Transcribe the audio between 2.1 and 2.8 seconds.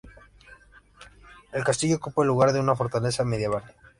el lugar de una